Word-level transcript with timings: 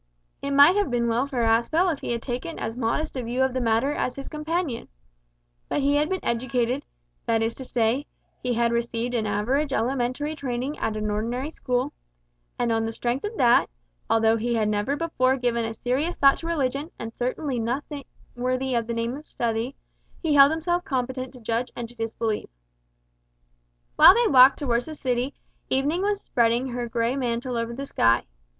It 0.41 0.49
might 0.49 0.75
have 0.77 0.89
been 0.89 1.07
well 1.07 1.27
for 1.27 1.41
Aspel 1.43 1.93
if 1.93 1.99
he 1.99 2.11
had 2.11 2.23
taken 2.23 2.57
as 2.57 2.75
modest 2.75 3.15
a 3.15 3.21
view 3.21 3.43
of 3.43 3.53
the 3.53 3.61
matter 3.61 3.91
as 3.91 4.15
his 4.15 4.27
companion, 4.27 4.87
but 5.69 5.81
he 5.81 5.93
had 5.93 6.09
been 6.09 6.25
educated 6.25 6.83
that 7.27 7.43
is 7.43 7.53
to 7.53 7.63
say, 7.63 8.07
he 8.41 8.55
had 8.55 8.71
received 8.71 9.13
an 9.13 9.27
average 9.27 9.71
elementary 9.71 10.35
training 10.35 10.75
at 10.79 10.97
an 10.97 11.11
ordinary 11.11 11.51
school, 11.51 11.93
and 12.57 12.71
on 12.71 12.83
the 12.83 12.91
strength 12.91 13.23
of 13.25 13.37
that, 13.37 13.69
although 14.09 14.37
he 14.37 14.55
had 14.55 14.67
never 14.69 14.95
before 14.95 15.37
given 15.37 15.65
a 15.65 15.71
serious 15.75 16.15
thought 16.15 16.37
to 16.37 16.47
religion, 16.47 16.89
and 16.97 17.15
certainly 17.15 17.59
nothing 17.59 18.03
worthy 18.35 18.73
of 18.73 18.87
the 18.87 18.95
name 18.95 19.15
of 19.15 19.27
study, 19.27 19.75
he 20.23 20.33
held 20.33 20.49
himself 20.49 20.83
competent 20.83 21.31
to 21.31 21.39
judge 21.39 21.69
and 21.75 21.87
to 21.87 21.93
disbelieve! 21.93 22.49
While 23.97 24.15
they 24.15 24.25
walked 24.25 24.57
towards 24.57 24.87
the 24.87 24.95
City, 24.95 25.35
evening 25.69 26.01
was 26.01 26.19
spreading 26.23 26.69
her 26.69 26.89
grey 26.89 27.15
mantle 27.15 27.55
over 27.55 27.75
the 27.75 27.85
sky. 27.85 28.25